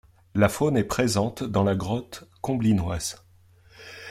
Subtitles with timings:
[0.33, 3.23] La faune est présente dans la grotte comblinoise.